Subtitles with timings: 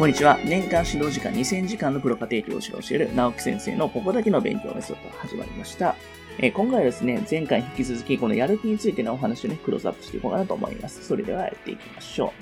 [0.00, 0.38] こんにちは。
[0.46, 5.94] 年間指導時間2000時間のプロ家庭教師を教える直木先生のここだけの勉強メソッド始まりました。
[6.38, 11.04] えー今回はですね、前回引き続きこのやる気についてのお話をね、クローズアップしていこうかなと思います。
[11.06, 12.32] それではやっていきましょ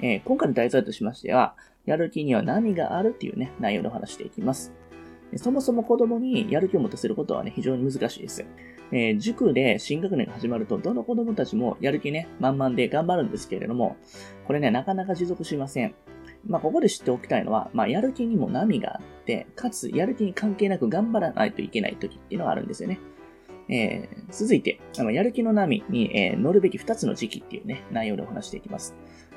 [0.00, 0.04] う。
[0.04, 1.54] えー今回の題材としましては、
[1.86, 4.72] やる気には何があるっていうね、内容でお話していきます。
[5.36, 8.44] そもそも子供にやる気を持たせることはね、非常に難しいです。
[8.90, 13.96] えー塾で新学年が始まると、どの子供たちもやる気ね、満々で頑張るんですけれども、
[14.48, 15.94] これね、なかなか持続しません。
[16.46, 23.00] まあ、ここで知っておきたいのは、まあ、やる気にも波があって、かつ、やる気に関係なく頑張らないといけない時っていうのがあるんですよね。
[23.68, 28.94] えー続いて、あのやる気の波に、えー乗るべき2つの時期っていうね、内容でお話していきます。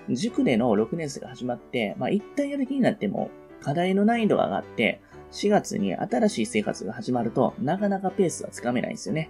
[0.09, 3.29] 塾での6年生が始まって、まあ、一旦やる気になっても、
[3.61, 9.29] 課題の難易度が上がって、4月に新しい生活が始まると、なかなかペースはつかめないんですよね。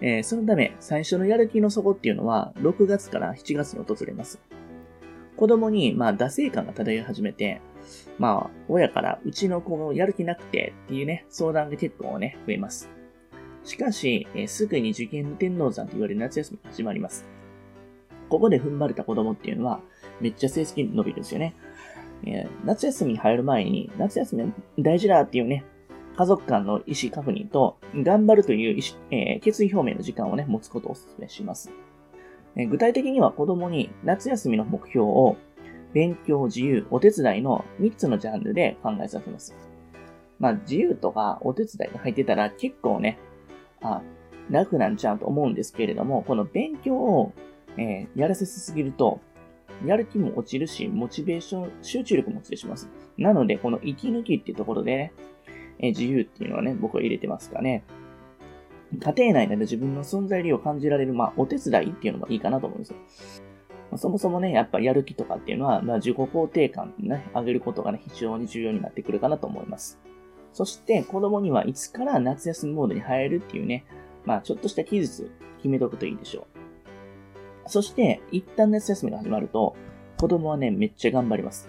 [0.00, 4.40] えーそのため、最初のやる気の底っていうのは、6月から7月に訪れます。
[5.38, 7.60] 子供に、まあ、惰性感が漂い始めて、
[8.18, 12.90] まあ、親から、うちの子がやる気なくてっていうね、相談が結構ね、増えます。
[13.62, 17.24] しかし、えーすぐに受験の天王山と言われる夏休みが始まります。
[18.28, 19.80] ここで踏ん張れた子供っていうのは、
[20.20, 21.54] めっちゃ成績伸びるんですよね。
[22.24, 25.64] えー夏休みに入る前に、夏休み大事だっていうね、
[26.16, 31.70] 家族間の意思確認と、頑張るという意思、えー決意表明の時間をね、持つことをお勧めします。
[32.66, 35.36] 具体的には子供に夏休みの目標を、
[35.92, 39.54] 勉強、自由、お手伝いの3つのジャンルで考えさせます。
[40.38, 43.18] まあ、自由とかお手伝いが入ってたら結構ね、
[43.80, 44.02] あ、
[44.50, 47.32] 楽なんちゃうと思うんですけれども、この勉強を、
[47.76, 49.20] えーやらせすぎると、
[49.86, 52.88] やる気も落ちるし、モチベーション、集中力も落ちてしまいます。
[53.16, 55.12] なので、この息抜きっていうところでね、
[55.78, 57.84] えー自由っていうのはね、僕は入れてますかね。
[59.00, 62.96] 家庭内で自分の存在理由を感じられる、まあ、お手伝いっていうのがいいかなと思うんですよ。
[63.90, 69.98] まそもそもね、やっぱやる気とかっていうのは、まあ、自己肯定感ね、上げることがね、非常に重要になってくるかなと思います。
[70.52, 73.84] そして、子供にはいつから夏休みモードに入るっていうね、
[74.24, 76.46] まあ、ちょっとした期日決めとくといいでしょ
[77.66, 77.70] う。
[77.70, 79.76] そして、一旦夏休みが始まると、
[80.18, 81.68] 子供はね、めっちゃ頑張ります。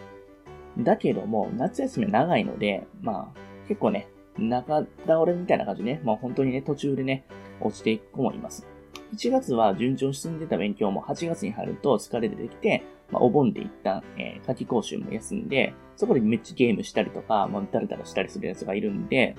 [0.77, 4.07] だけども、夏休みは長いので、まあ、結構ね、
[4.45, 7.25] 中倒れみたいな感じでね、まあ本当にね、途中でね、
[7.61, 8.65] 落ちていく子もいます。
[9.13, 19.35] 1月は順調に進んでた勉強も8月に入ると疲れ出てきて、まあ、お盆で一旦、えー夏季講習も休んで、そこでめっちゃゲームしたりとか、まあ、だらだらしたりするやつがいるんで、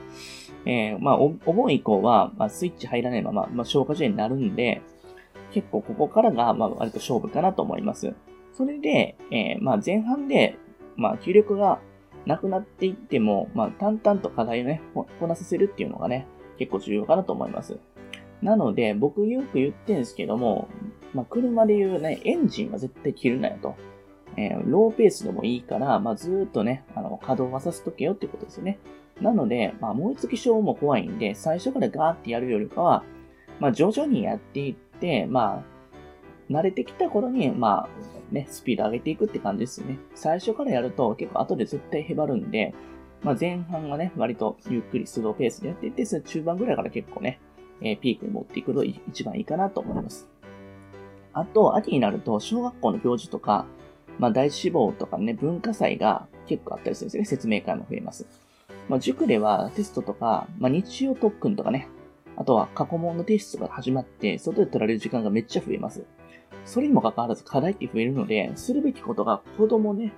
[0.66, 4.82] えーまあお、お盆以降は、まあ、スイッチ入らないまま、まあ、消化試合になるんで、
[5.52, 8.12] 結構ここからが、まあ、割と勝負かなと思います。
[8.52, 10.56] それで、えーまあ、前半で、
[10.96, 11.80] まあ、気力が
[12.26, 16.26] なくなっていっても、まあ、淡々と課題をね、こなさせるっていうのがね、
[16.58, 17.78] 結構重要かなと思います。
[18.42, 20.68] なので、僕よく言ってるんですけども、
[21.14, 23.74] まあ、車で言うね、エンジンは絶対切るなよと。
[24.36, 28.78] えーローペースでもいいから、まあ、ずっとね、あの、稼働はさせとけよってことですよね。
[29.20, 33.04] なので、まあ、燃え尽き症も怖いんで、最初からガーってやるよりかは、
[33.58, 35.79] まあ、徐々にやっていって、まあ、
[36.50, 37.88] 慣れてきた頃に、まあ、
[38.34, 39.98] ね、スピード上げていくって感じですよね。
[40.14, 42.74] 最初からやると結構後で絶対へばるんで、
[43.22, 47.40] まあ前半はね、割とゆっくりスローペースでやっていって、その中盤ぐらいから結構ね、
[47.80, 50.28] えーピークに持っていくと一番いいかなと思います。
[51.32, 53.66] あと、秋になると、小学校の行事とか、
[54.18, 57.24] まあ、第志望とかね、文化祭が結構あったりするんですよね。
[57.26, 58.26] 説明会も増えます。
[58.88, 61.88] まあ、塾ではテストとか、まあ、日曜特訓とかね、
[62.36, 66.04] あとは過去問の提出が始まって、外で取られる時間がめっちゃ増えます。
[66.64, 70.12] それにもかかわらず課題って増えるので、するべきことが子供ね、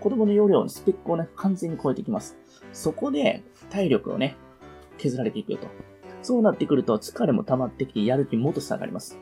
[0.00, 2.36] 子供の容量のスペックをね、完全に超えてきます。
[2.72, 4.36] そこで体力をね、
[4.96, 5.66] 削られていくよと。
[6.22, 9.18] そうなってくると疲れも溜まってきてやる気もっと下がります。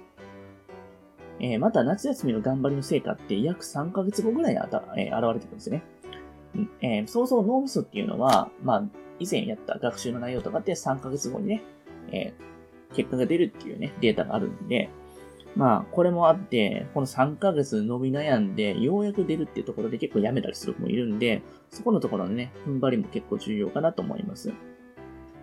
[1.38, 5.83] えーまた夏休みの頑張りの成果って約3ヶ月後ぐらいにあた、えー現れてくるんですね。
[6.81, 8.84] えーそうそう脳みそっていうのは、まあ、
[9.19, 11.62] 以前やった学習の内容とかって3ヶ月後にね、
[12.10, 12.47] えー
[12.94, 14.88] 結果が出るっていうね、データがあるんで、
[15.56, 24.53] まあ、これもあって、この3ヶ月伸び悩んで、ようやく出るっていうところで結構やめたりする子もいるんで、そこのところのね、踏ん張りも結構重要かなと思います。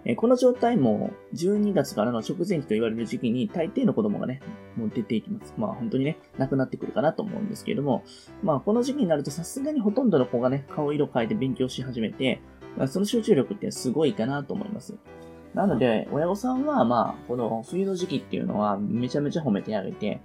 [0.06, 4.42] えこの状態も、12月からの直前期と言われる時期に、大抵の子供がね、
[4.76, 5.54] もう出ていきます。
[5.58, 8.04] まあ本当にね、なくなってくるかなと思うんですけれども、
[8.44, 12.42] まあこの時期になるとさすがにほとんどの子がね、顔色変えて勉強し始めて、
[12.88, 14.96] その集中力ってすごいかなと思います。
[15.54, 20.22] なので、親御さんは、まあ、この冬の時期っていうのは、めちゃめちゃ褒めてあげて、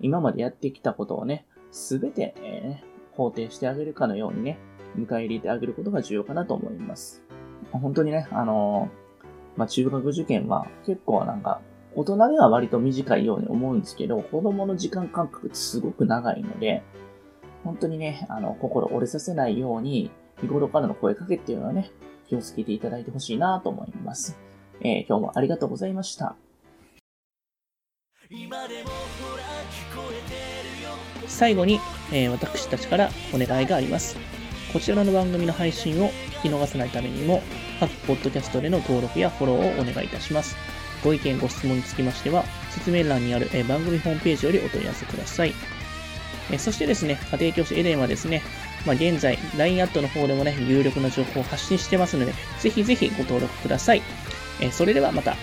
[0.00, 4.58] 今までやってきたことをね、すべて、えー肯定してあげるかのようにね、
[4.96, 7.22] 迎え入れてあげることが重要かなと思います。
[7.72, 9.04] 本当にね、あのー
[9.56, 11.60] まあ、中学受験は結構なんか、
[11.94, 16.82] 大人では割と短いように思うんですけど、子供の時間感覚ってすごく長いので、
[17.62, 20.10] 本当にね、あの、心折れさせないように、
[20.40, 21.90] 日頃からの声かけっていうのはね、
[22.28, 24.36] 気をつけていただいてほしいなと思います。
[24.80, 26.36] えー、今日もありがとうございました。
[31.26, 31.80] 最後に、
[32.12, 34.16] えー、私たちからお願いがあります。
[34.72, 36.08] こちらの番組の配信を
[36.42, 37.42] 聞き逃さないためにも、
[37.78, 40.56] 各ポッドキャストでの登録やフォローをお願いいたします。
[41.04, 45.52] ご意見、ご質問につきましては、説明欄にある、えー、番組ホームページよりお問い合わせください。
[46.50, 48.42] えー、そしてですね、家庭教師エデンはですね、
[48.86, 54.02] まあ、現在、LINE アットの方でもね、有力な情報を発信してますので、ぜひぜひご登録ください。
[54.60, 55.36] え、それではまた。